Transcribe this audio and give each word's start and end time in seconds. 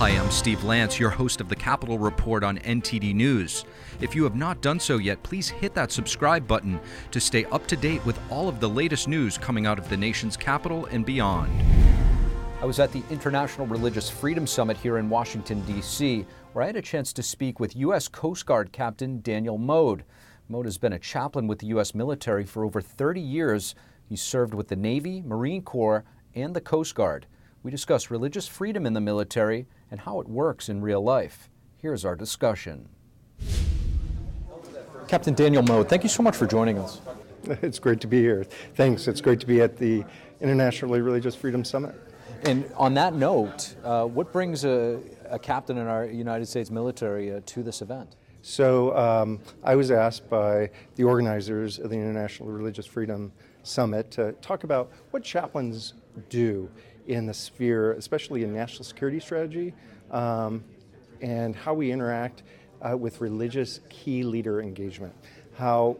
Hi, 0.00 0.08
I'm 0.18 0.30
Steve 0.30 0.64
Lance, 0.64 0.98
your 0.98 1.10
host 1.10 1.42
of 1.42 1.50
the 1.50 1.54
Capitol 1.54 1.98
Report 1.98 2.42
on 2.42 2.56
NTD 2.60 3.14
News. 3.14 3.66
If 4.00 4.14
you 4.14 4.24
have 4.24 4.34
not 4.34 4.62
done 4.62 4.80
so 4.80 4.96
yet, 4.96 5.22
please 5.22 5.50
hit 5.50 5.74
that 5.74 5.92
subscribe 5.92 6.48
button 6.48 6.80
to 7.10 7.20
stay 7.20 7.44
up 7.44 7.66
to 7.66 7.76
date 7.76 8.02
with 8.06 8.18
all 8.30 8.48
of 8.48 8.60
the 8.60 8.68
latest 8.70 9.08
news 9.08 9.36
coming 9.36 9.66
out 9.66 9.78
of 9.78 9.90
the 9.90 9.98
nation's 9.98 10.38
capital 10.38 10.86
and 10.86 11.04
beyond. 11.04 11.52
I 12.62 12.64
was 12.64 12.80
at 12.80 12.92
the 12.92 13.02
International 13.10 13.66
Religious 13.66 14.08
Freedom 14.08 14.46
Summit 14.46 14.78
here 14.78 14.96
in 14.96 15.10
Washington, 15.10 15.60
D.C., 15.66 16.24
where 16.54 16.62
I 16.62 16.68
had 16.68 16.76
a 16.76 16.80
chance 16.80 17.12
to 17.12 17.22
speak 17.22 17.60
with 17.60 17.76
U.S. 17.76 18.08
Coast 18.08 18.46
Guard 18.46 18.72
Captain 18.72 19.20
Daniel 19.20 19.58
Mode. 19.58 20.04
Mode 20.48 20.64
has 20.64 20.78
been 20.78 20.94
a 20.94 20.98
chaplain 20.98 21.46
with 21.46 21.58
the 21.58 21.66
U.S. 21.66 21.94
military 21.94 22.46
for 22.46 22.64
over 22.64 22.80
30 22.80 23.20
years. 23.20 23.74
He 24.08 24.16
served 24.16 24.54
with 24.54 24.68
the 24.68 24.76
Navy, 24.76 25.20
Marine 25.20 25.60
Corps, 25.60 26.06
and 26.34 26.56
the 26.56 26.62
Coast 26.62 26.94
Guard. 26.94 27.26
We 27.62 27.70
discuss 27.70 28.10
religious 28.10 28.48
freedom 28.48 28.86
in 28.86 28.94
the 28.94 29.02
military 29.02 29.66
and 29.90 30.00
how 30.00 30.20
it 30.20 30.28
works 30.28 30.68
in 30.68 30.80
real 30.80 31.02
life. 31.02 31.48
Here's 31.76 32.04
our 32.04 32.14
discussion. 32.14 32.88
Captain 35.08 35.34
Daniel 35.34 35.62
Mode, 35.62 35.88
thank 35.88 36.02
you 36.02 36.08
so 36.08 36.22
much 36.22 36.36
for 36.36 36.46
joining 36.46 36.78
us. 36.78 37.00
It's 37.62 37.78
great 37.78 38.00
to 38.02 38.06
be 38.06 38.20
here. 38.20 38.44
Thanks. 38.74 39.08
It's 39.08 39.22
great 39.22 39.40
to 39.40 39.46
be 39.46 39.62
at 39.62 39.78
the 39.78 40.04
Internationally 40.42 41.00
Religious 41.00 41.34
Freedom 41.34 41.64
Summit. 41.64 41.94
And 42.44 42.70
on 42.76 42.92
that 42.94 43.14
note, 43.14 43.74
uh, 43.82 44.04
what 44.04 44.30
brings 44.30 44.64
a, 44.64 45.00
a, 45.28 45.38
captain 45.38 45.78
in 45.78 45.86
our 45.86 46.04
United 46.04 46.46
States 46.46 46.70
military 46.70 47.32
uh, 47.32 47.40
to 47.46 47.62
this 47.62 47.80
event? 47.80 48.16
So 48.42 48.96
um, 48.96 49.40
I 49.64 49.74
was 49.74 49.90
asked 49.90 50.28
by 50.28 50.70
the 50.96 51.04
organizers 51.04 51.78
of 51.78 51.90
the 51.90 51.96
International 51.96 52.50
Religious 52.50 52.86
Freedom 52.86 53.32
Summit 53.62 54.10
to 54.12 54.32
talk 54.40 54.64
about 54.64 54.90
what 55.10 55.22
chaplains 55.22 55.94
do 56.28 56.70
in 57.10 57.26
the 57.26 57.34
sphere, 57.34 57.92
especially 57.92 58.44
in 58.44 58.54
national 58.54 58.84
security 58.84 59.18
strategy, 59.18 59.74
um, 60.12 60.62
and 61.20 61.56
how 61.56 61.74
we 61.74 61.90
interact 61.90 62.44
uh, 62.82 62.96
with 62.96 63.20
religious 63.20 63.80
key 63.88 64.22
leader 64.22 64.62
engagement. 64.62 65.12
How 65.56 65.96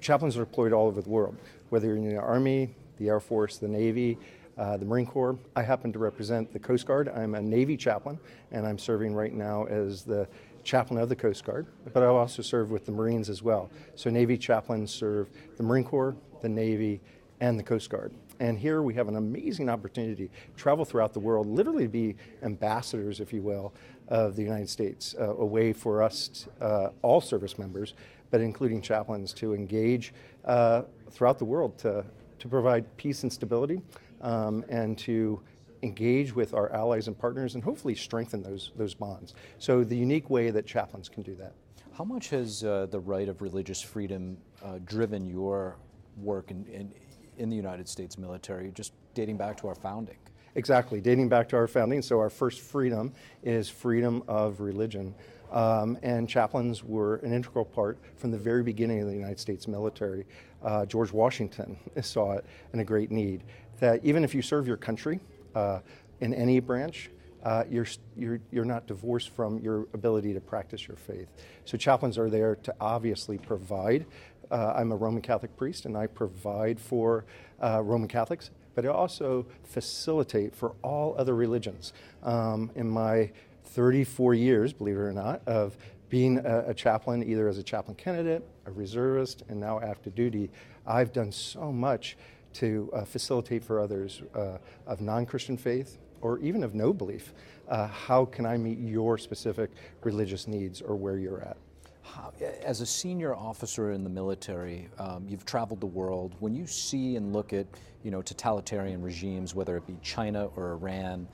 chaplains 0.00 0.36
are 0.36 0.44
deployed 0.44 0.74
all 0.74 0.88
over 0.88 1.00
the 1.00 1.08
world, 1.08 1.36
whether 1.70 1.86
you're 1.86 1.96
in 1.96 2.06
the 2.06 2.16
Army, 2.16 2.74
the 2.98 3.08
Air 3.08 3.18
Force, 3.18 3.56
the 3.56 3.66
Navy, 3.66 4.18
uh, 4.58 4.76
the 4.76 4.84
Marine 4.84 5.06
Corps. 5.06 5.38
I 5.56 5.62
happen 5.62 5.90
to 5.94 5.98
represent 5.98 6.52
the 6.52 6.58
Coast 6.58 6.86
Guard. 6.86 7.08
I'm 7.08 7.34
a 7.34 7.40
Navy 7.40 7.76
chaplain, 7.76 8.18
and 8.50 8.66
I'm 8.66 8.78
serving 8.78 9.14
right 9.14 9.32
now 9.32 9.64
as 9.64 10.02
the 10.02 10.28
chaplain 10.64 11.00
of 11.00 11.08
the 11.08 11.16
Coast 11.16 11.44
Guard, 11.44 11.66
but 11.94 12.02
I 12.02 12.06
also 12.06 12.42
serve 12.42 12.70
with 12.70 12.84
the 12.84 12.92
Marines 12.92 13.30
as 13.30 13.42
well. 13.42 13.70
So 13.94 14.10
Navy 14.10 14.36
chaplains 14.36 14.92
serve 14.92 15.30
the 15.56 15.62
Marine 15.62 15.84
Corps, 15.84 16.14
the 16.42 16.48
Navy, 16.50 17.00
and 17.40 17.58
the 17.58 17.64
Coast 17.64 17.88
Guard. 17.88 18.12
And 18.42 18.58
here 18.58 18.82
we 18.82 18.92
have 18.94 19.06
an 19.06 19.14
amazing 19.14 19.68
opportunity 19.68 20.26
to 20.26 20.32
travel 20.56 20.84
throughout 20.84 21.12
the 21.12 21.20
world, 21.20 21.46
literally 21.46 21.86
be 21.86 22.16
ambassadors, 22.42 23.20
if 23.20 23.32
you 23.32 23.40
will, 23.40 23.72
of 24.08 24.34
the 24.34 24.42
United 24.42 24.68
States, 24.68 25.14
uh, 25.16 25.36
a 25.36 25.46
way 25.46 25.72
for 25.72 26.02
us, 26.02 26.48
uh, 26.60 26.88
all 27.02 27.20
service 27.20 27.56
members, 27.56 27.94
but 28.32 28.40
including 28.40 28.82
chaplains, 28.82 29.32
to 29.34 29.54
engage 29.54 30.12
uh, 30.44 30.82
throughout 31.12 31.38
the 31.38 31.44
world 31.44 31.78
to, 31.78 32.04
to 32.40 32.48
provide 32.48 32.84
peace 32.96 33.22
and 33.22 33.32
stability 33.32 33.80
um, 34.22 34.64
and 34.68 34.98
to 34.98 35.40
engage 35.84 36.34
with 36.34 36.52
our 36.52 36.72
allies 36.72 37.06
and 37.06 37.16
partners 37.16 37.54
and 37.54 37.62
hopefully 37.62 37.94
strengthen 37.94 38.42
those, 38.42 38.72
those 38.74 38.92
bonds. 38.92 39.34
So, 39.60 39.84
the 39.84 39.96
unique 39.96 40.30
way 40.30 40.50
that 40.50 40.66
chaplains 40.66 41.08
can 41.08 41.22
do 41.22 41.36
that. 41.36 41.52
How 41.92 42.02
much 42.02 42.30
has 42.30 42.64
uh, 42.64 42.86
the 42.90 42.98
right 42.98 43.28
of 43.28 43.40
religious 43.40 43.80
freedom 43.80 44.36
uh, 44.64 44.80
driven 44.84 45.28
your 45.28 45.76
work 46.16 46.50
in, 46.50 46.92
in 47.38 47.50
the 47.50 47.56
United 47.56 47.88
States 47.88 48.18
military, 48.18 48.70
just 48.72 48.92
dating 49.14 49.36
back 49.36 49.56
to 49.58 49.68
our 49.68 49.74
founding? 49.74 50.16
Exactly, 50.54 51.00
dating 51.00 51.28
back 51.28 51.48
to 51.48 51.56
our 51.56 51.66
founding. 51.66 52.02
So, 52.02 52.18
our 52.18 52.30
first 52.30 52.60
freedom 52.60 53.12
is 53.42 53.68
freedom 53.68 54.22
of 54.28 54.60
religion. 54.60 55.14
Um, 55.50 55.98
and 56.02 56.28
chaplains 56.28 56.82
were 56.82 57.16
an 57.16 57.32
integral 57.32 57.64
part 57.64 57.98
from 58.16 58.30
the 58.30 58.38
very 58.38 58.62
beginning 58.62 59.00
of 59.00 59.06
the 59.06 59.14
United 59.14 59.38
States 59.38 59.68
military. 59.68 60.24
Uh, 60.62 60.86
George 60.86 61.12
Washington 61.12 61.76
saw 62.02 62.32
it 62.32 62.44
in 62.72 62.80
a 62.80 62.84
great 62.84 63.10
need 63.10 63.42
that 63.80 64.02
even 64.04 64.24
if 64.24 64.34
you 64.34 64.42
serve 64.42 64.66
your 64.66 64.76
country 64.76 65.20
uh, 65.54 65.80
in 66.20 66.32
any 66.32 66.60
branch, 66.60 67.10
uh, 67.44 67.64
you're, 67.68 67.86
you're, 68.16 68.40
you're 68.50 68.64
not 68.64 68.86
divorced 68.86 69.30
from 69.30 69.58
your 69.58 69.86
ability 69.94 70.32
to 70.34 70.40
practice 70.40 70.86
your 70.86 70.96
faith. 70.96 71.28
So, 71.64 71.76
chaplains 71.76 72.18
are 72.18 72.30
there 72.30 72.56
to 72.56 72.74
obviously 72.80 73.38
provide. 73.38 74.06
Uh, 74.50 74.74
I'm 74.76 74.92
a 74.92 74.96
Roman 74.96 75.22
Catholic 75.22 75.56
priest 75.56 75.86
and 75.86 75.96
I 75.96 76.06
provide 76.06 76.78
for 76.78 77.24
uh, 77.62 77.82
Roman 77.82 78.08
Catholics, 78.08 78.50
but 78.74 78.84
I 78.84 78.88
also 78.88 79.46
facilitate 79.64 80.54
for 80.54 80.74
all 80.82 81.14
other 81.18 81.34
religions. 81.34 81.92
Um, 82.22 82.70
in 82.74 82.88
my 82.88 83.30
34 83.64 84.34
years, 84.34 84.72
believe 84.72 84.96
it 84.96 85.00
or 85.00 85.12
not, 85.12 85.40
of 85.46 85.76
being 86.10 86.38
a, 86.38 86.64
a, 86.68 86.74
chaplain, 86.74 87.22
either 87.22 87.48
as 87.48 87.56
a 87.56 87.62
chaplain 87.62 87.96
candidate, 87.96 88.46
a 88.66 88.70
reservist, 88.70 89.42
and 89.48 89.58
now 89.58 89.80
active 89.80 90.14
duty, 90.14 90.50
I've 90.86 91.12
done 91.12 91.32
so 91.32 91.72
much 91.72 92.18
to 92.54 92.90
uh, 92.92 93.04
facilitate 93.06 93.64
for 93.64 93.80
others 93.80 94.22
uh, 94.34 94.58
of 94.86 95.00
non 95.00 95.24
Christian 95.24 95.56
faith 95.56 95.96
or 96.22 96.38
even 96.38 96.62
of 96.62 96.74
no 96.74 96.92
belief. 96.92 97.34
Uh, 97.68 97.86
how 97.88 98.24
can 98.24 98.46
I 98.46 98.56
meet 98.56 98.78
your 98.78 99.18
specific 99.18 99.70
religious 100.02 100.46
needs 100.48 100.80
or 100.80 100.96
where 100.96 101.18
you're 101.18 101.42
at? 101.42 101.56
How, 102.02 102.32
as 102.64 102.80
a 102.80 102.86
senior 102.86 103.34
officer 103.34 103.92
in 103.92 104.02
the 104.02 104.10
military, 104.10 104.88
um, 104.98 105.26
you've 105.28 105.44
traveled 105.44 105.80
the 105.80 105.86
world. 105.86 106.34
When 106.40 106.54
you 106.54 106.66
see 106.66 107.16
and 107.16 107.32
look 107.32 107.52
at 107.52 107.66
you 108.02 108.10
know, 108.10 108.22
totalitarian 108.22 109.02
regimes, 109.02 109.54
whether 109.54 109.76
it 109.76 109.86
be 109.86 109.96
China 110.02 110.46
or 110.56 110.72
Iran, 110.72 111.28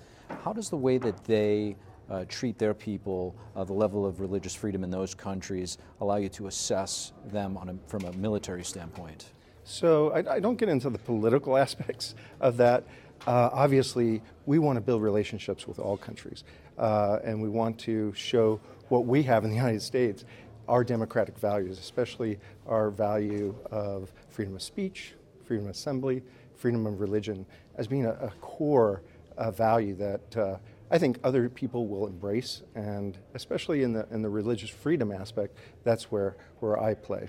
how 0.44 0.52
does 0.52 0.68
the 0.68 0.76
way 0.76 0.98
that 0.98 1.24
they 1.24 1.76
uh, 2.10 2.24
treat 2.28 2.58
their 2.58 2.74
people, 2.74 3.34
uh, 3.56 3.64
the 3.64 3.72
level 3.72 4.06
of 4.06 4.20
religious 4.20 4.54
freedom 4.54 4.84
in 4.84 4.90
those 4.90 5.14
countries, 5.14 5.78
allow 6.00 6.16
you 6.16 6.28
to 6.30 6.46
assess 6.46 7.12
them 7.26 7.56
a, 7.56 7.74
from 7.88 8.04
a 8.04 8.12
military 8.12 8.64
standpoint? 8.64 9.32
So 9.64 10.10
I, 10.12 10.36
I, 10.36 10.40
don't 10.40 10.56
get 10.56 10.70
into 10.70 10.88
the 10.88 10.98
political 10.98 11.56
aspects 11.64 12.14
of 12.40 12.56
that. 12.56 12.84
Uh, 13.26 13.50
obviously, 13.52 14.22
we 14.46 14.58
want 14.58 14.76
to 14.76 14.80
build 14.80 15.02
relationships 15.02 15.66
with 15.66 15.78
all 15.78 15.96
countries, 15.96 16.44
uh, 16.78 17.18
and 17.24 17.42
we 17.42 17.48
want 17.48 17.78
to 17.78 18.12
show 18.14 18.60
what 18.88 19.06
we 19.06 19.22
have 19.22 19.44
in 19.44 19.50
the 19.50 19.56
United 19.64 19.82
States, 19.82 20.24
our 20.68 20.84
democratic 20.84 21.38
values, 21.38 21.78
especially 21.78 22.38
our 22.66 22.90
value 22.90 23.54
of 23.70 24.12
freedom 24.28 24.54
of 24.54 24.62
speech, 24.62 25.14
freedom 25.44 25.66
of 25.66 25.72
assembly, 25.72 26.22
freedom 26.56 26.86
of 26.86 27.00
religion, 27.00 27.46
as 27.76 27.86
being 27.86 28.06
a, 28.06 28.12
a 28.12 28.30
core 28.40 29.02
uh, 29.36 29.50
value 29.50 29.94
that 29.94 30.36
uh, 30.36 30.56
I 30.90 30.98
think 30.98 31.18
other 31.22 31.48
people 31.48 31.86
will 31.86 32.06
embrace, 32.06 32.62
and 32.74 33.16
especially 33.34 33.82
in 33.82 33.92
the 33.92 34.06
in 34.10 34.22
the 34.22 34.28
religious 34.28 34.70
freedom 34.70 35.12
aspect, 35.12 35.56
that's 35.84 36.10
where 36.10 36.36
where 36.60 36.80
I 36.80 36.94
play. 36.94 37.28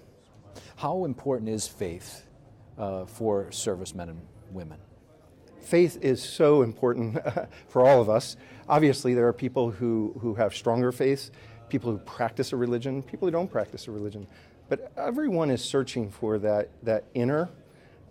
How 0.77 1.05
important 1.05 1.49
is 1.49 1.67
faith 1.67 2.25
uh, 2.77 3.05
for 3.05 3.51
servicemen 3.51 4.09
and 4.09 4.21
women? 4.51 4.79
Faith 5.61 5.99
is 6.01 6.21
so 6.21 6.61
important 6.61 7.17
for 7.67 7.85
all 7.85 8.01
of 8.01 8.09
us. 8.09 8.37
Obviously, 8.67 9.13
there 9.13 9.27
are 9.27 9.33
people 9.33 9.71
who, 9.71 10.15
who 10.21 10.35
have 10.35 10.55
stronger 10.55 10.91
faith, 10.91 11.31
people 11.69 11.91
who 11.91 11.97
practice 11.99 12.53
a 12.53 12.55
religion, 12.55 13.03
people 13.03 13.27
who 13.27 13.31
don't 13.31 13.51
practice 13.51 13.87
a 13.87 13.91
religion. 13.91 14.27
But 14.67 14.91
everyone 14.97 15.49
is 15.49 15.63
searching 15.63 16.11
for 16.11 16.37
that, 16.39 16.69
that 16.83 17.05
inner 17.13 17.49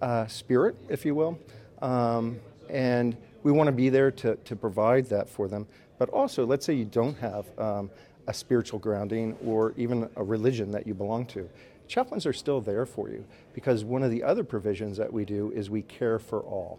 uh, 0.03 0.27
spirit, 0.27 0.77
if 0.89 1.05
you 1.05 1.15
will. 1.15 1.39
Um, 1.81 2.41
and 2.69 3.17
we 3.43 3.53
want 3.53 3.69
to 3.69 3.73
be 3.73 3.89
there 3.89 4.11
to, 4.11 4.37
to 4.37 4.57
provide 4.57 5.07
that 5.07 5.29
for 5.29 5.49
them. 5.49 5.67
But 5.99 6.09
also, 6.11 6.45
let's 6.45 6.67
say 6.67 6.75
you 6.75 6.85
don't 6.85 7.17
have 7.19 7.47
um, 7.59 7.91
a 8.27 8.35
spiritual 8.35 8.79
grounding 8.79 9.37
or 9.45 9.73
even 9.77 10.09
a 10.17 10.23
religion 10.23 10.71
that 10.73 10.87
you 10.87 10.95
belong 10.95 11.27
to 11.27 11.49
chaplains 11.89 12.27
are 12.27 12.33
still 12.33 12.61
there 12.61 12.87
for 12.87 13.09
you 13.09 13.25
because 13.55 13.85
one 13.85 14.03
of 14.03 14.11
the 14.11 14.23
other 14.23 14.45
provisions 14.45 14.97
that 14.99 15.13
we 15.13 15.25
do 15.25 15.51
is 15.53 15.71
we 15.71 15.83
care 15.83 16.19
for 16.19 16.41
all. 16.41 16.79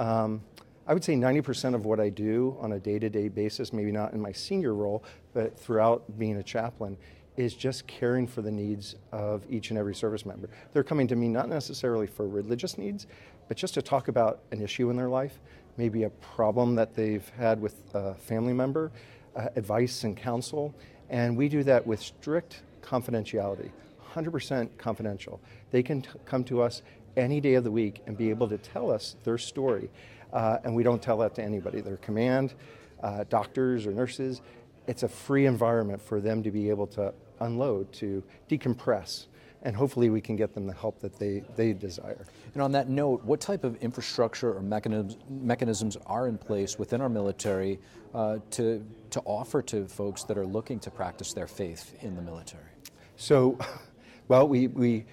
Um, 0.00 0.40
I 0.86 0.94
would 0.94 1.04
say 1.04 1.14
90% 1.14 1.74
of 1.74 1.84
what 1.84 2.00
I 2.00 2.08
do 2.08 2.56
on 2.58 2.72
a 2.72 2.80
day 2.80 2.98
to 2.98 3.10
day 3.10 3.28
basis, 3.28 3.70
maybe 3.72 3.92
not 3.92 4.14
in 4.14 4.20
my 4.20 4.32
senior 4.32 4.74
role, 4.74 5.04
but 5.34 5.56
throughout 5.58 6.18
being 6.18 6.38
a 6.38 6.42
chaplain, 6.42 6.96
is 7.36 7.54
just 7.54 7.86
caring 7.86 8.26
for 8.26 8.40
the 8.40 8.50
needs 8.50 8.96
of 9.12 9.44
each 9.50 9.70
and 9.70 9.78
every 9.78 9.94
service 9.94 10.24
member. 10.24 10.48
They're 10.72 10.82
coming 10.82 11.06
to 11.08 11.16
me 11.16 11.28
not 11.28 11.50
necessarily 11.50 12.06
for 12.06 12.26
religious 12.26 12.78
needs, 12.78 13.06
but 13.46 13.58
just 13.58 13.74
to 13.74 13.82
talk 13.82 14.08
about 14.08 14.40
an 14.52 14.62
issue 14.62 14.88
in 14.88 14.96
their 14.96 15.08
life, 15.10 15.38
maybe 15.76 16.04
a 16.04 16.10
problem 16.10 16.74
that 16.76 16.94
they've 16.94 17.28
had 17.36 17.60
with 17.60 17.76
a 17.94 18.14
family 18.14 18.54
member, 18.54 18.90
uh, 19.36 19.48
advice 19.54 20.04
and 20.04 20.16
counsel. 20.16 20.74
And 21.10 21.36
we 21.36 21.48
do 21.48 21.62
that 21.64 21.86
with 21.86 22.00
strict 22.00 22.62
confidentiality. 22.82 23.70
100% 24.14 24.76
confidential. 24.76 25.40
They 25.70 25.82
can 25.82 26.02
t- 26.02 26.08
come 26.24 26.42
to 26.44 26.62
us 26.62 26.82
any 27.16 27.40
day 27.40 27.54
of 27.54 27.64
the 27.64 27.70
week 27.70 28.02
and 28.06 28.16
be 28.16 28.30
able 28.30 28.48
to 28.48 28.58
tell 28.58 28.90
us 28.90 29.16
their 29.24 29.38
story. 29.38 29.90
Uh, 30.32 30.58
and 30.64 30.74
we 30.74 30.82
don't 30.82 31.02
tell 31.02 31.18
that 31.18 31.34
to 31.34 31.42
anybody. 31.42 31.80
Their 31.80 31.96
command, 31.96 32.54
uh, 33.02 33.24
doctors 33.28 33.86
or 33.86 33.92
nurses, 33.92 34.40
it's 34.86 35.02
a 35.02 35.08
free 35.08 35.46
environment 35.46 36.00
for 36.00 36.20
them 36.20 36.42
to 36.42 36.50
be 36.50 36.68
able 36.70 36.86
to 36.88 37.12
unload, 37.40 37.92
to 37.94 38.22
decompress. 38.48 39.26
and 39.62 39.76
hopefully 39.76 40.08
we 40.08 40.22
can 40.22 40.36
get 40.36 40.54
them 40.54 40.66
the 40.66 40.72
help 40.72 41.00
that 41.00 41.18
they, 41.18 41.42
they 41.54 41.74
desire. 41.74 42.24
And 42.54 42.62
on 42.62 42.72
that 42.72 42.88
note, 42.88 43.22
what 43.24 43.40
type 43.40 43.62
of 43.62 43.76
infrastructure 43.76 44.56
or 44.56 44.62
mechanisms, 44.62 45.18
mechanisms 45.28 45.98
are 46.06 46.28
in 46.28 46.38
place 46.38 46.78
within 46.78 47.00
our 47.02 47.10
military 47.10 47.78
uh, 48.14 48.38
to, 48.52 48.84
to 49.10 49.20
offer 49.20 49.60
to 49.62 49.86
folks 49.86 50.24
that 50.24 50.38
are 50.38 50.46
looking 50.46 50.78
to 50.80 50.90
practice 50.90 51.34
their 51.34 51.46
faith 51.46 51.94
in 52.00 52.16
the 52.16 52.22
military? 52.22 52.70
So, 53.16 53.58
well, 54.28 54.48
we, 54.48 54.68
we 54.68 55.04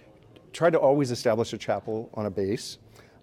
try 0.53 0.69
to 0.69 0.79
always 0.79 1.11
establish 1.11 1.53
a 1.53 1.57
chapel 1.57 2.09
on 2.13 2.25
a 2.25 2.29
base. 2.29 2.77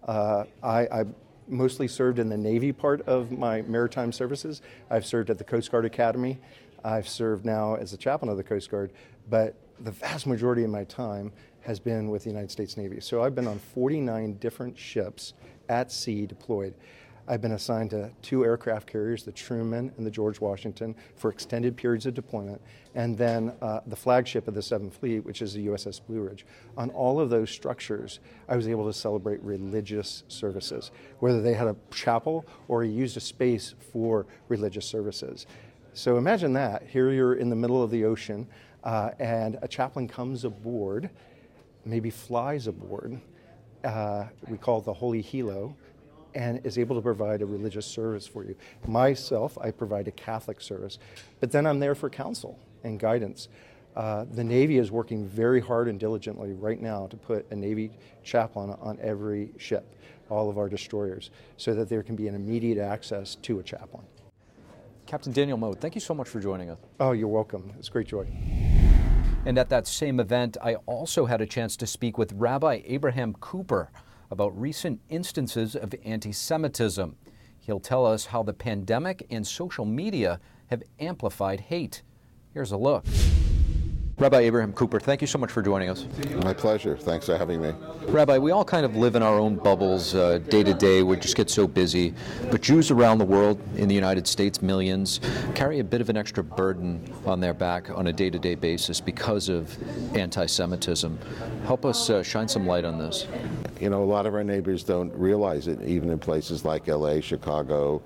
Uh, 0.07 0.45
I, 0.63 0.81
I 0.87 1.05
mostly 1.49 1.89
served 1.89 2.19
in 2.19 2.29
the 2.29 2.37
Navy 2.37 2.73
part 2.73 3.03
of 3.03 3.33
my 3.33 3.63
maritime 3.63 4.13
services. 4.13 4.63
I've 4.91 5.07
served 5.07 5.31
at 5.31 5.39
the 5.39 5.45
Coast 5.45 5.71
Guard 5.71 5.85
Academy. 5.85 6.39
I've 6.85 7.09
served 7.09 7.45
now 7.45 7.77
as 7.77 7.93
a 7.93 7.97
chaplain 7.97 8.31
of 8.31 8.37
the 8.37 8.45
Coast 8.45 8.71
Guard, 8.71 8.93
but 9.29 9.55
the 9.81 9.91
vast 9.91 10.27
majority 10.27 10.65
of 10.65 10.71
my 10.71 10.85
time 10.85 11.33
has 11.63 11.81
been 11.81 12.11
with 12.11 12.25
the 12.25 12.31
United 12.31 12.51
States 12.51 12.77
Navy. 12.77 13.01
So 13.01 13.23
I've 13.23 13.35
been 13.35 13.47
on 13.47 13.59
49 13.59 14.35
different 14.35 14.79
ships 14.79 15.33
at 15.69 15.91
sea 15.91 16.27
deployed. 16.27 16.75
I've 17.27 17.41
been 17.41 17.53
assigned 17.53 17.91
to 17.91 18.11
two 18.21 18.45
aircraft 18.45 18.87
carriers, 18.87 19.25
the 19.25 19.33
Truman 19.33 19.93
and 19.97 20.07
the 20.07 20.11
George 20.11 20.41
Washington, 20.41 20.95
for 21.17 21.31
extended 21.31 21.75
periods 21.75 22.05
of 22.05 22.13
deployment, 22.13 22.61
and 22.95 23.17
then 23.17 23.55
uh, 23.63 23.81
the 23.87 23.97
flagship 23.97 24.47
of 24.47 24.55
the 24.55 24.61
Seventh 24.61 24.99
Fleet, 24.99 25.21
which 25.21 25.41
is 25.41 25.55
the 25.55 25.67
USS 25.69 26.01
Blue 26.07 26.21
Ridge. 26.21 26.45
On 26.77 26.91
all 26.91 27.19
of 27.19 27.31
those 27.31 27.51
structures, 27.51 28.21
I 28.47 28.57
was 28.57 28.69
able 28.69 28.87
to 28.87 28.93
celebrate 28.93 29.41
religious 29.43 30.23
services, 30.29 30.91
whether 31.21 31.41
they 31.41 31.55
had 31.55 31.67
a 31.67 31.77
chapel 31.91 32.45
or 32.69 32.85
used 32.85 33.17
a 33.17 33.21
space 33.21 33.75
for 33.91 34.27
religious 34.49 34.85
services. 34.85 35.47
So 35.95 36.19
imagine 36.19 36.53
that. 36.55 36.83
Here 36.89 37.11
you're 37.11 37.35
in 37.35 37.49
the 37.49 37.57
middle 37.57 37.83
of 37.83 37.91
the 37.91 38.05
ocean, 38.05 38.47
uh, 38.83 39.13
and 39.19 39.59
a 39.63 39.69
chaplain 39.69 40.09
comes 40.09 40.45
aboard, 40.45 41.09
maybe 41.87 42.11
flies 42.11 42.67
aboard. 42.67 43.19
Uh, 43.83 44.27
we 44.49 44.59
call 44.59 44.79
it 44.81 44.85
the 44.85 44.93
Holy 44.93 45.23
Helo 45.23 45.75
and 46.35 46.65
is 46.65 46.79
able 46.79 46.97
to 46.97 47.03
provide 47.03 47.43
a 47.43 47.47
religious 47.47 47.87
service 47.87 48.27
for 48.27 48.45
you. 48.45 48.57
Myself, 48.87 49.57
I 49.61 49.71
provide 49.71 50.09
a 50.09 50.13
Catholic 50.13 50.61
service, 50.61 50.99
but 51.41 51.53
then 51.53 51.67
I'm 51.67 51.79
there 51.81 51.95
for 51.95 52.11
counsel 52.11 52.59
and 52.83 52.99
guidance. 52.99 53.49
Uh, 53.97 54.25
the 54.33 54.43
Navy 54.43 54.79
is 54.79 54.91
working 54.91 55.27
very 55.27 55.61
hard 55.61 55.89
and 55.89 56.01
diligently 56.01 56.53
right 56.53 56.81
now 56.81 57.07
to 57.07 57.17
put 57.17 57.47
a 57.53 57.55
Navy 57.55 57.91
chaplain 58.25 58.77
on 58.81 58.99
every 59.01 59.53
ship, 59.57 59.95
all 60.29 60.51
of 60.51 60.59
our 60.59 60.69
destroyers, 60.69 61.31
so 61.57 61.75
that 61.75 61.89
there 61.89 62.03
can 62.03 62.17
be 62.17 62.27
an 62.27 62.35
immediate 62.35 62.79
access 62.79 63.37
to 63.37 63.61
a 63.61 63.63
chaplain. 63.63 64.05
Captain 65.07 65.33
Daniel 65.33 65.59
Mode, 65.59 65.81
thank 65.81 65.95
you 65.95 66.01
so 66.01 66.15
much 66.15 66.29
for 66.29 66.41
joining 66.41 66.71
us. 66.71 66.79
Oh, 66.99 67.13
you're 67.13 67.29
welcome. 67.29 67.73
It's 67.79 67.89
great 67.89 68.09
joy. 68.09 68.27
And 69.47 69.59
at 69.59 69.69
that 69.69 69.87
same 69.87 70.19
event, 70.19 70.57
I 70.63 70.77
also 70.87 71.27
had 71.27 71.43
a 71.43 71.47
chance 71.47 71.77
to 71.77 71.87
speak 71.87 72.17
with 72.17 72.33
Rabbi 72.33 72.81
Abraham 72.87 73.35
Cooper 73.35 73.91
about 74.31 74.59
recent 74.59 75.01
instances 75.09 75.75
of 75.77 75.95
anti 76.05 76.33
Semitism. 76.33 77.17
He'll 77.59 77.81
tell 77.81 78.05
us 78.05 78.27
how 78.27 78.43
the 78.43 78.53
pandemic 78.53 79.27
and 79.31 79.47
social 79.47 79.85
media 79.85 80.41
have 80.67 80.83
amplified 81.01 81.61
hate. 81.61 82.03
Here's 82.53 82.73
a 82.73 82.77
look. 82.77 83.05
Rabbi 84.17 84.39
Abraham 84.39 84.73
Cooper, 84.73 85.01
thank 85.01 85.21
you 85.21 85.27
so 85.27 85.39
much 85.39 85.51
for 85.51 85.61
joining 85.61 85.91
us. 85.91 86.07
My 86.45 86.55
pleasure. 86.55 86.97
Thanks 86.97 87.27
for 87.27 87.37
having 87.37 87.61
me. 87.61 87.75
Rabbi, 88.07 88.39
we 88.39 88.53
all 88.53 88.65
kind 88.65 88.87
of 88.87 88.95
live 88.95 89.17
in 89.17 89.25
our 89.25 89.41
own 89.41 89.57
bubbles 89.57 90.15
uh, 90.15 90.39
day 90.39 90.63
to 90.63 90.73
day. 90.73 91.03
We 91.03 91.17
just 91.17 91.35
get 91.35 91.51
so 91.51 91.67
busy. 91.67 92.15
But 92.49 92.61
Jews 92.61 92.93
around 92.93 93.19
the 93.19 93.25
world, 93.25 93.61
in 93.75 93.89
the 93.89 93.95
United 93.95 94.29
States, 94.29 94.63
millions, 94.63 95.19
carry 95.57 95.81
a 95.81 95.85
bit 95.85 96.01
of 96.01 96.11
an 96.11 96.17
extra 96.17 96.45
burden 96.45 97.13
on 97.27 97.41
their 97.41 97.55
back 97.55 97.91
on 97.91 98.07
a 98.07 98.13
day 98.13 98.31
to 98.31 98.39
day 98.39 98.55
basis 98.55 99.01
because 99.01 99.49
of 99.49 99.77
anti 100.17 100.47
Semitism. 100.47 101.19
Help 101.67 101.85
us 101.85 102.09
uh, 102.09 102.23
shine 102.23 102.47
some 102.47 102.69
light 102.69 102.85
on 102.85 102.99
this. 102.99 103.27
You 103.81 103.91
know, 103.91 104.05
a 104.05 104.07
lot 104.07 104.27
of 104.27 104.35
our 104.35 104.45
neighbors 104.45 104.85
don't 104.85 105.13
realize 105.15 105.67
it, 105.67 105.83
even 105.83 106.09
in 106.11 106.21
places 106.21 106.65
like 106.65 106.87
LA, 106.87 107.21
Chicago, 107.21 108.01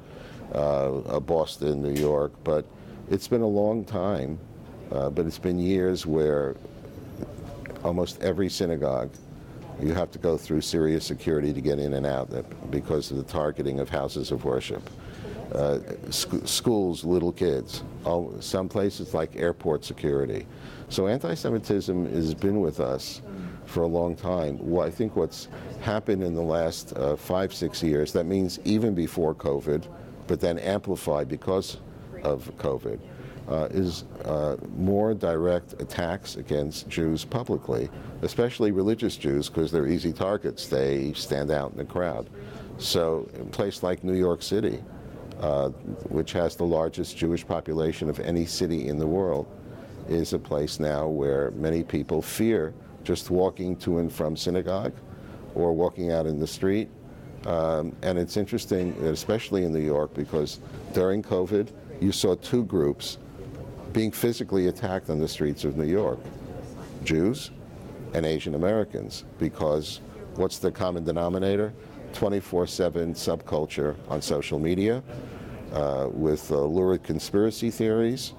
uh, 0.55 1.21
Boston, 1.21 1.83
New 1.83 2.01
York. 2.01 2.33
But 2.45 2.65
it's 3.11 3.29
been 3.29 3.43
a 3.43 3.47
long 3.47 3.85
time 3.85 4.39
uh, 4.93 5.11
but 5.11 5.27
it's 5.27 5.39
been 5.39 5.59
years 5.59 6.07
where 6.07 6.57
almost 7.85 8.21
every 8.23 8.49
synagogue, 8.49 9.11
you 9.81 9.95
have 9.95 10.11
to 10.11 10.19
go 10.19 10.37
through 10.37 10.61
serious 10.61 11.05
security 11.05 11.53
to 11.53 11.61
get 11.61 11.79
in 11.79 11.95
and 11.95 12.07
out 12.07 12.29
because 12.71 13.11
of 13.11 13.17
the 13.17 13.23
targeting 13.23 13.79
of 13.81 13.89
houses 13.89 14.33
of 14.33 14.45
worship. 14.45 14.83
Uh, 15.53 15.79
sc- 16.11 16.47
schools, 16.47 17.05
little 17.05 17.33
kids, 17.33 17.83
all, 18.05 18.35
some 18.41 18.69
places 18.69 19.15
like 19.15 19.35
airport 19.37 19.85
security. 19.85 20.47
So 20.91 21.07
anti-Semitism 21.07 22.13
has 22.13 22.35
been 22.35 22.61
with 22.61 22.81
us 22.81 23.23
for 23.65 23.83
a 23.83 23.87
long 23.87 24.17
time. 24.17 24.59
Well, 24.61 24.87
I 24.87 24.91
think 24.91 25.17
what's 25.17 25.49
happened 25.81 26.23
in 26.23 26.35
the 26.35 26.43
last 26.43 26.93
uh, 26.97 27.17
five, 27.17 27.55
six 27.55 27.83
years, 27.83 28.13
that 28.13 28.25
means 28.25 28.59
even 28.65 28.95
before 28.95 29.35
COVID, 29.35 29.87
but 30.27 30.41
then 30.41 30.59
amplified 30.59 31.29
because 31.29 31.79
of 32.25 32.51
COVID, 32.59 32.99
uh, 33.49 33.69
is 33.71 34.05
uh, 34.25 34.57
more 34.77 35.15
direct 35.15 35.81
attacks 35.81 36.37
against 36.37 36.89
Jews 36.89 37.25
publicly, 37.25 37.89
especially 38.23 38.73
religious 38.73 39.17
Jews, 39.17 39.49
because 39.49 39.71
they're 39.71 39.87
easy 39.87 40.13
targets. 40.13 40.69
They 40.69 41.13
stand 41.15 41.51
out 41.51 41.73
in 41.73 41.79
the 41.79 41.85
crowd. 41.85 42.29
So, 42.79 43.29
a 43.41 43.45
place 43.45 43.83
like 43.83 44.05
New 44.05 44.15
York 44.15 44.43
City, 44.43 44.83
uh, 45.41 45.71
which 46.11 46.33
has 46.33 46.57
the 46.57 46.65
largest 46.65 47.17
Jewish 47.17 47.47
population 47.47 48.11
of 48.11 48.21
any 48.21 48.45
city 48.45 48.89
in 48.89 48.99
the 48.99 49.07
world, 49.07 49.47
is 50.09 50.33
a 50.33 50.39
place 50.39 50.79
now 50.79 51.09
where 51.09 51.51
many 51.53 51.83
people 51.83 52.23
fear 52.23 52.75
just 53.03 53.31
walking 53.31 53.77
to 53.77 53.99
and 53.99 54.13
from 54.13 54.37
synagogue 54.37 54.93
or 55.55 55.73
walking 55.73 56.13
out 56.13 56.27
in 56.27 56.39
the 56.39 56.47
street. 56.47 56.89
Um, 57.47 57.97
and 58.03 58.19
it's 58.19 58.37
interesting, 58.37 58.93
especially 59.05 59.65
in 59.65 59.73
New 59.73 59.81
York, 59.81 60.13
because 60.13 60.61
during 60.93 61.23
COVID, 61.23 61.69
you 62.01 62.13
saw 62.13 62.35
two 62.37 62.65
groups 62.65 63.19
being 63.93 64.11
physically 64.11 64.69
attacked 64.69 65.11
on 65.11 65.19
the 65.19 65.29
streets 65.29 65.65
of 65.65 65.77
New 65.77 65.87
York 65.87 66.19
Jews 67.05 67.51
and 68.15 68.25
Asian 68.27 68.55
Americans 68.55 69.25
because 69.39 70.01
what's 70.37 70.59
the 70.59 70.71
common 70.71 71.05
denominator? 71.05 71.73
24 72.13 72.67
7 72.67 73.15
subculture 73.15 73.97
on 74.09 74.23
social 74.23 74.59
media 74.59 75.03
uh, 75.73 76.09
with 76.11 76.51
uh, 76.51 76.61
lurid 76.61 77.03
conspiracy 77.03 77.71
theories. 77.71 78.35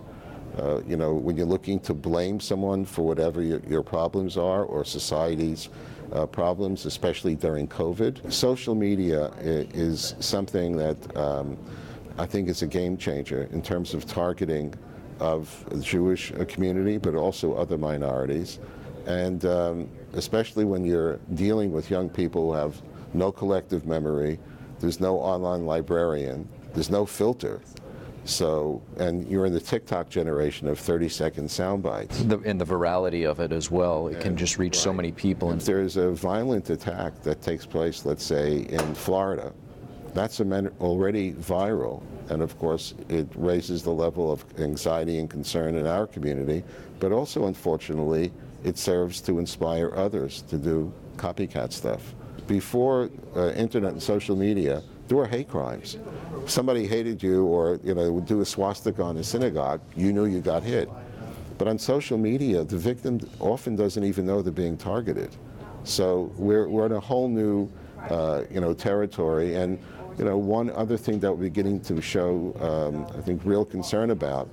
Uh, 0.58 0.82
you 0.88 0.98
know, 0.98 1.14
when 1.14 1.38
you're 1.38 1.46
looking 1.46 1.80
to 1.80 1.94
blame 1.94 2.40
someone 2.40 2.84
for 2.84 3.06
whatever 3.06 3.42
your, 3.44 3.60
your 3.68 3.84
problems 3.84 4.36
are 4.36 4.64
or 4.64 4.84
society's 4.84 5.70
uh, 6.12 6.26
problems, 6.26 6.86
especially 6.86 7.36
during 7.36 7.68
COVID, 7.68 8.32
social 8.34 8.74
media 8.74 9.32
is 9.40 10.16
something 10.20 10.76
that 10.76 11.16
um, 11.16 11.56
I 12.18 12.26
think 12.26 12.50
is 12.50 12.64
a 12.64 12.68
game 12.68 12.98
changer 12.98 13.48
in 13.52 13.62
terms 13.62 13.94
of 13.94 14.06
targeting 14.08 14.74
of 15.20 15.66
the 15.70 15.82
Jewish 15.82 16.32
community, 16.48 16.98
but 16.98 17.16
also 17.16 17.54
other 17.54 17.78
minorities. 17.78 18.60
And 19.06 19.46
um, 19.46 19.90
especially 20.14 20.66
when 20.66 20.86
you're 20.86 21.20
dealing 21.34 21.72
with 21.72 21.90
young 21.90 22.10
people 22.10 22.52
who 22.52 22.54
have 22.54 22.82
no 23.14 23.32
collective 23.32 23.86
memory, 23.86 24.40
there's 24.80 25.00
no 25.00 25.18
online 25.18 25.66
librarian, 25.66 26.48
there's 26.74 26.90
no 26.90 27.06
filter. 27.06 27.62
So, 28.26 28.82
and 28.98 29.28
you're 29.30 29.46
in 29.46 29.54
the 29.54 29.60
TikTok 29.60 30.10
generation 30.10 30.68
of 30.68 30.78
30 30.78 31.10
second 31.10 31.50
sound 31.50 31.82
bites. 31.82 32.22
The, 32.22 32.38
and 32.40 32.62
the 32.62 32.66
virality 32.66 33.28
of 33.28 33.40
it 33.40 33.52
as 33.52 33.72
well. 33.72 34.08
It 34.08 34.16
and, 34.16 34.24
can 34.24 34.38
just 34.38 34.58
reach 34.58 34.76
right. 34.76 34.84
so 34.84 34.94
many 34.94 35.12
people. 35.12 35.52
If 35.52 35.66
there's 35.66 35.98
a 35.98 36.12
violent 36.12 36.70
attack 36.70 37.24
that 37.24 37.42
takes 37.42 37.66
place, 37.66 38.06
let's 38.06 38.24
say 38.24 38.68
in 38.70 38.94
Florida, 38.94 39.52
that's 40.14 40.40
already 40.42 41.34
viral. 41.34 42.02
And 42.30 42.42
of 42.42 42.58
course, 42.60 42.94
it 43.10 43.28
raises 43.36 43.84
the 43.84 43.92
level 43.92 44.32
of 44.32 44.44
anxiety 44.60 45.20
and 45.20 45.30
concern 45.30 45.76
in 45.76 45.88
our 45.88 46.08
community, 46.08 46.64
but 47.00 47.12
also, 47.12 47.48
unfortunately, 47.48 48.32
it 48.64 48.78
serves 48.78 49.22
to 49.22 49.40
inspire 49.40 49.94
others 49.96 50.42
to 50.44 50.58
do 50.58 50.92
copycat 51.18 51.72
stuff. 51.72 52.14
Before 52.48 53.10
uh, 53.36 53.52
internet 53.54 53.94
and 53.94 54.04
social 54.04 54.36
media, 54.36 54.84
there 55.08 55.18
were 55.18 55.28
hate 55.28 55.50
crimes. 55.50 55.98
Somebody 56.46 56.88
hated 56.88 57.22
you 57.24 57.46
or 57.46 57.80
you 57.84 57.96
know 57.96 58.12
would 58.12 58.26
do 58.26 58.42
a 58.42 58.46
swastika 58.46 59.02
on 59.02 59.18
a 59.18 59.24
synagogue, 59.24 59.82
you 59.96 60.14
knew 60.14 60.26
you 60.26 60.42
got 60.42 60.64
hit. 60.64 60.90
But 61.58 61.68
on 61.68 61.78
social 61.78 62.18
media, 62.18 62.64
the 62.64 62.78
victim 62.78 63.20
often 63.40 63.76
doesn't 63.76 64.04
even 64.04 64.26
know 64.26 64.42
they're 64.42 64.54
being 64.54 64.78
targeted. 64.78 65.36
So 65.84 66.32
we're, 66.38 66.70
we're 66.70 66.86
in 66.86 66.94
a 66.94 67.00
whole 67.00 67.28
new 67.28 67.70
uh, 68.10 68.44
you 68.50 68.62
know, 68.62 68.74
territory. 68.74 69.56
And 69.56 69.78
you 70.20 70.26
know, 70.26 70.38
one 70.38 70.70
other 70.72 70.98
thing 70.98 71.18
that 71.20 71.32
we're 71.32 71.44
beginning 71.44 71.80
to 71.80 72.02
show, 72.02 72.54
um, 72.60 73.08
I 73.18 73.22
think, 73.22 73.42
real 73.46 73.64
concern 73.64 74.12
about 74.12 74.50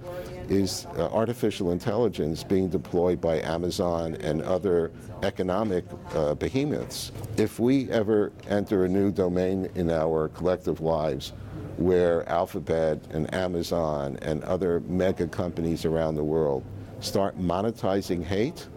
is 0.48 0.86
uh, 0.96 1.08
artificial 1.08 1.72
intelligence 1.72 2.44
being 2.44 2.68
deployed 2.68 3.20
by 3.20 3.40
Amazon 3.40 4.14
and 4.20 4.42
other 4.42 4.92
economic 5.24 5.84
uh, 6.14 6.34
behemoths. 6.34 7.10
If 7.36 7.58
we 7.58 7.90
ever 7.90 8.32
enter 8.48 8.84
a 8.84 8.88
new 8.88 9.10
domain 9.10 9.68
in 9.74 9.90
our 9.90 10.28
collective 10.28 10.80
lives 10.80 11.32
where 11.78 12.26
Alphabet 12.28 13.00
and 13.10 13.32
Amazon 13.34 14.18
and 14.22 14.44
other 14.44 14.78
mega 14.86 15.26
companies 15.26 15.84
around 15.84 16.14
the 16.14 16.24
world 16.24 16.64
start 17.00 17.40
monetizing 17.40 18.22
hate, 18.22 18.68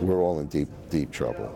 we're 0.00 0.22
all 0.22 0.40
in 0.40 0.46
deep, 0.46 0.68
deep 0.90 1.10
trouble. 1.10 1.52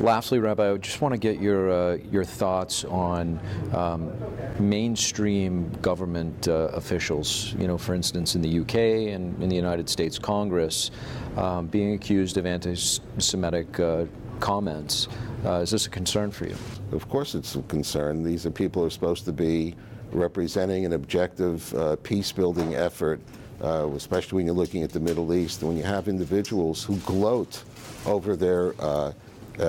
Lastly, 0.00 0.38
Rabbi, 0.38 0.72
I 0.72 0.76
just 0.76 1.00
want 1.00 1.12
to 1.12 1.18
get 1.18 1.40
your 1.40 1.70
uh, 1.70 1.96
your 2.10 2.24
thoughts 2.24 2.84
on 2.84 3.40
um, 3.74 4.12
mainstream 4.58 5.70
government 5.82 6.48
uh, 6.48 6.68
officials. 6.72 7.54
You 7.58 7.66
know, 7.66 7.78
for 7.78 7.94
instance, 7.94 8.34
in 8.34 8.42
the 8.42 8.60
UK 8.60 8.74
and 9.14 9.42
in 9.42 9.48
the 9.48 9.56
United 9.56 9.88
States 9.88 10.18
Congress, 10.18 10.90
um, 11.36 11.66
being 11.66 11.94
accused 11.94 12.36
of 12.36 12.46
anti-Semitic 12.46 13.80
uh, 13.80 14.04
comments. 14.40 15.08
Uh, 15.44 15.60
is 15.60 15.70
this 15.70 15.86
a 15.86 15.90
concern 15.90 16.30
for 16.30 16.46
you? 16.46 16.56
Of 16.92 17.08
course, 17.08 17.34
it's 17.34 17.54
a 17.56 17.62
concern. 17.62 18.22
These 18.22 18.46
are 18.46 18.50
people 18.50 18.82
who 18.82 18.88
are 18.88 18.90
supposed 18.90 19.24
to 19.26 19.32
be 19.32 19.74
representing 20.12 20.84
an 20.84 20.92
objective 20.92 21.72
uh, 21.74 21.96
peace-building 21.96 22.74
effort. 22.74 23.20
Uh, 23.62 23.88
especially 23.94 24.36
when 24.36 24.46
you're 24.46 24.54
looking 24.54 24.82
at 24.82 24.90
the 24.90 25.00
Middle 25.00 25.32
East, 25.32 25.62
when 25.62 25.76
you 25.76 25.82
have 25.82 26.08
individuals 26.08 26.84
who 26.84 26.96
gloat 26.98 27.64
over 28.04 28.36
their 28.36 28.74
uh, 28.80 29.12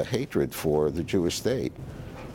hatred 0.03 0.53
for 0.53 0.89
the 0.91 1.03
Jewish 1.03 1.36
state. 1.36 1.72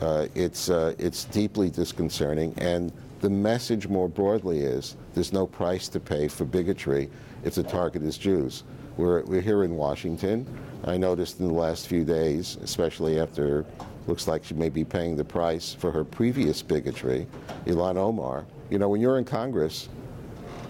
Uh, 0.00 0.26
it's, 0.34 0.70
uh, 0.70 0.94
it's 0.98 1.24
deeply 1.24 1.70
disconcerting, 1.70 2.54
and 2.58 2.92
the 3.20 3.30
message 3.30 3.86
more 3.86 4.08
broadly 4.08 4.60
is 4.60 4.96
there's 5.14 5.32
no 5.32 5.46
price 5.46 5.88
to 5.88 6.00
pay 6.00 6.26
for 6.26 6.44
bigotry 6.44 7.08
if 7.44 7.54
the 7.54 7.62
target 7.62 8.02
is 8.02 8.18
Jews. 8.18 8.64
We're, 8.96 9.22
we're 9.22 9.40
here 9.40 9.64
in 9.64 9.76
Washington. 9.76 10.46
I 10.84 10.96
noticed 10.96 11.38
in 11.38 11.46
the 11.46 11.54
last 11.54 11.86
few 11.86 12.04
days, 12.04 12.58
especially 12.62 13.20
after 13.20 13.64
looks 14.08 14.26
like 14.26 14.42
she 14.44 14.54
may 14.54 14.68
be 14.68 14.84
paying 14.84 15.16
the 15.16 15.24
price 15.24 15.72
for 15.72 15.92
her 15.92 16.04
previous 16.04 16.60
bigotry, 16.62 17.26
Ilhan 17.66 17.96
Omar. 17.96 18.44
You 18.68 18.78
know, 18.78 18.88
when 18.88 19.00
you're 19.00 19.18
in 19.18 19.24
Congress, 19.24 19.88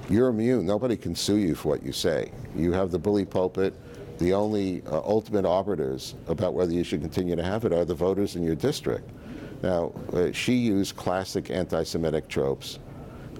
you're 0.08 0.28
immune. 0.28 0.66
Nobody 0.66 0.96
can 0.96 1.14
sue 1.14 1.36
you 1.36 1.54
for 1.54 1.70
what 1.70 1.82
you 1.82 1.92
say. 1.92 2.30
You 2.54 2.72
have 2.72 2.90
the 2.90 2.98
bully 2.98 3.24
pulpit 3.24 3.74
the 4.22 4.32
only 4.32 4.82
uh, 4.86 5.00
ultimate 5.00 5.44
arbiters 5.44 6.14
about 6.28 6.54
whether 6.54 6.72
you 6.72 6.84
should 6.84 7.00
continue 7.00 7.34
to 7.34 7.42
have 7.42 7.64
it 7.64 7.72
are 7.72 7.84
the 7.84 7.94
voters 7.94 8.36
in 8.36 8.42
your 8.44 8.54
district. 8.54 9.10
Now, 9.62 9.92
uh, 10.12 10.30
she 10.32 10.54
used 10.54 10.96
classic 10.96 11.50
anti 11.50 11.82
Semitic 11.82 12.28
tropes, 12.28 12.78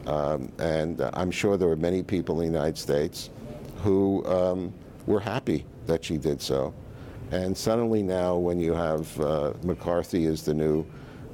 um, 0.06 0.50
and 0.58 1.00
I'm 1.14 1.30
sure 1.30 1.56
there 1.56 1.68
were 1.68 1.76
many 1.76 2.02
people 2.02 2.40
in 2.40 2.52
the 2.52 2.58
United 2.58 2.78
States 2.78 3.30
who 3.82 4.24
um, 4.26 4.74
were 5.06 5.20
happy 5.20 5.66
that 5.86 6.04
she 6.04 6.16
did 6.16 6.40
so. 6.40 6.74
And 7.30 7.56
suddenly 7.56 8.02
now, 8.02 8.36
when 8.36 8.60
you 8.60 8.74
have 8.74 9.20
uh, 9.20 9.52
McCarthy 9.62 10.26
as 10.26 10.44
the 10.44 10.54
new, 10.54 10.84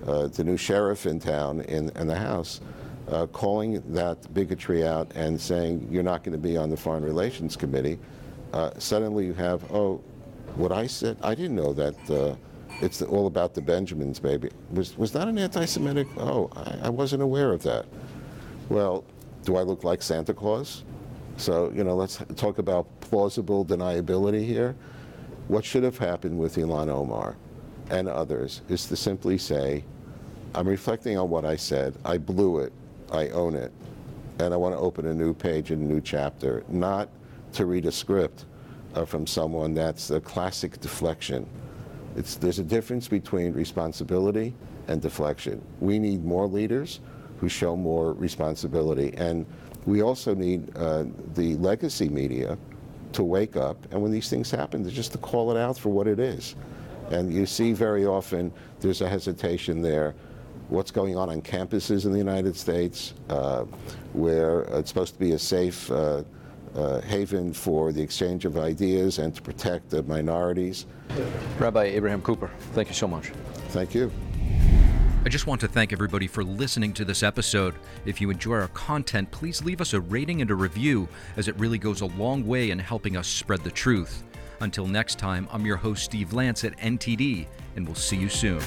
uh, 0.07 0.29
the 0.29 0.45
new 0.45 0.57
sheriff 0.57 1.07
in 1.07 1.19
town 1.21 1.63
in, 1.63 1.91
in 1.97 2.07
the 2.07 2.17
House, 2.17 2.61
uh, 3.11 3.27
calling 3.27 3.83
that 3.93 4.33
bigotry 4.35 4.87
out 4.87 5.11
and 5.15 5.41
saying 5.41 5.89
you're 5.91 6.03
not 6.03 6.23
going 6.23 6.33
to 6.33 6.39
be 6.39 6.57
on 6.57 6.71
the 6.71 6.77
Foreign 6.77 7.05
Relations 7.05 7.57
Committee, 7.57 7.99
uh, 8.53 8.71
suddenly 8.79 9.27
you 9.27 9.35
have, 9.35 9.71
oh, 9.73 10.03
what 10.57 10.73
I 10.73 10.87
said, 10.87 11.17
I 11.23 11.35
didn't 11.35 11.57
know 11.57 11.73
that 11.75 12.11
uh, 12.11 12.37
it's 12.81 13.03
all 13.03 13.27
about 13.27 13.55
the 13.55 13.61
Benjamins, 13.61 14.19
baby. 14.19 14.51
Was, 14.71 14.97
was 14.97 15.13
that 15.13 15.29
an 15.29 15.39
anti 15.39 15.65
Semitic? 15.65 16.07
Oh, 16.17 16.51
I, 16.55 16.87
I 16.87 16.89
wasn't 16.89 17.23
aware 17.23 17.53
of 17.53 17.63
that. 17.63 17.87
Well, 18.69 19.05
do 19.45 19.57
I 19.57 19.63
look 19.63 19.85
like 19.85 20.03
Santa 20.03 20.35
Claus? 20.35 20.85
So, 21.37 21.73
you 21.75 21.85
know, 21.85 21.95
let's 21.95 22.21
talk 22.37 22.59
about 22.59 22.87
plausible 23.01 23.65
deniability 23.65 24.45
here. 24.45 24.75
What 25.47 25.65
should 25.65 25.83
have 25.85 25.97
happened 25.97 26.39
with 26.39 26.57
Ilhan 26.57 26.89
Omar 26.89 27.37
and 27.91 28.09
others 28.09 28.63
is 28.69 28.87
to 28.87 28.97
simply 28.97 29.39
say, 29.39 29.85
I'm 30.55 30.67
reflecting 30.67 31.17
on 31.17 31.31
what 31.31 31.45
I 31.45 31.57
said. 31.57 31.97
I 32.05 32.19
blew 32.19 32.59
it. 32.59 32.73
I 33.13 33.29
own 33.29 33.55
it. 33.55 33.73
And 34.39 34.55
I 34.55 34.57
want 34.57 34.75
to 34.75 34.79
open 34.79 35.07
a 35.07 35.15
new 35.15 35.35
page 35.35 35.71
and 35.71 35.83
a 35.83 35.85
new 35.85 36.01
chapter, 36.01 36.65
not 36.69 37.09
to 37.53 37.67
read 37.67 37.87
a 37.87 37.93
script 37.93 38.45
uh, 38.95 39.05
from 39.05 39.27
someone 39.27 39.75
that's 39.75 40.11
a 40.11 40.21
classic 40.21 40.81
deflection. 40.81 41.49
It's, 42.17 42.37
there's 42.37 42.59
a 42.59 42.65
difference 42.65 43.09
between 43.09 43.53
responsibility 43.53 44.55
and 44.87 45.01
deflection. 45.03 45.65
We 45.81 45.99
need 45.99 46.25
more 46.25 46.47
leaders 46.47 47.01
who 47.39 47.49
show 47.49 47.77
more 47.77 48.13
responsibility. 48.15 49.15
And 49.17 49.47
we 49.87 50.03
also 50.03 50.35
need 50.35 50.77
uh, 50.77 51.05
the 51.35 51.57
legacy 51.57 52.09
media 52.09 52.59
to 53.13 53.23
wake 53.23 53.57
up, 53.57 53.77
and 53.91 54.03
when 54.03 54.13
these 54.13 54.29
things 54.29 54.51
happen, 54.51 54.87
just 54.89 55.13
to 55.13 55.19
call 55.19 55.51
it 55.51 55.59
out 55.59 55.79
for 55.79 55.89
what 55.89 56.07
it 56.07 56.19
is. 56.19 56.57
And 57.11 57.33
you 57.33 57.47
see 57.47 57.73
very 57.73 58.05
often 58.05 58.53
there's 58.81 59.01
a 59.01 59.09
hesitation 59.09 59.81
there. 59.81 60.15
What's 60.69 60.91
going 60.91 61.17
on 61.17 61.31
on 61.31 61.41
campuses 61.41 62.05
in 62.05 62.13
the 62.13 62.19
United 62.19 62.57
States, 62.57 63.15
uh, 63.31 63.65
where 64.13 64.63
it's 64.63 64.89
supposed 64.89 65.15
to 65.15 65.21
be 65.21 65.33
a 65.33 65.39
safe 65.39 65.91
uh, 65.91 66.23
uh, 66.75 67.01
haven 67.01 67.53
for 67.53 67.93
the 67.93 68.03
exchange 68.03 68.45
of 68.45 68.59
ideas 68.59 69.19
and 69.19 69.35
to 69.35 69.43
protect 69.43 69.91
the 69.91 70.03
minorities. 70.03 70.87
Rabbi 71.59 71.85
Abraham 71.85 72.23
Cooper, 72.23 72.51
thank 72.73 72.89
you 72.89 72.95
so 72.95 73.09
much. 73.09 73.31
Thank 73.69 73.95
you. 73.95 74.13
I 75.25 75.31
just 75.31 75.47
want 75.47 75.61
to 75.63 75.69
thank 75.69 75.93
everybody 75.93 76.27
for 76.27 76.45
listening 76.45 76.93
to 76.95 77.05
this 77.05 77.23
episode. 77.23 77.75
If 78.07 78.21
you 78.21 78.31
enjoy 78.31 78.55
our 78.55 78.69
content, 78.69 79.31
please 79.31 79.63
leave 79.63 79.81
us 79.81 79.93
a 79.93 80.01
rating 80.01 80.41
and 80.41 80.51
a 80.51 80.55
review, 80.55 81.09
as 81.37 81.49
it 81.49 81.59
really 81.59 81.79
goes 81.79 82.01
a 82.03 82.07
long 82.07 82.47
way 82.47 82.71
in 82.71 82.79
helping 82.79 83.17
us 83.17 83.27
spread 83.27 83.65
the 83.65 83.71
truth. 83.71 84.23
Until 84.61 84.87
next 84.87 85.19
time, 85.19 85.49
I'm 85.53 85.67
your 85.67 85.77
host, 85.77 86.05
Steve 86.05 86.33
Lance 86.33 86.65
at 86.65 86.79
NTD, 86.79 87.47
and 87.77 87.87
we'll 87.87 87.95
see 87.95 88.17
you 88.17 88.29
soon. 88.29 88.61